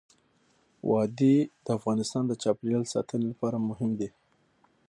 وادي 0.89 1.35
د 1.65 1.67
افغانستان 1.77 2.23
د 2.27 2.33
چاپیریال 2.43 2.85
ساتنې 2.93 3.25
لپاره 3.31 3.65
مهم 3.69 3.91
دي. 3.99 4.09